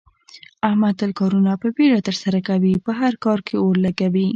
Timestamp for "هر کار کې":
2.99-3.55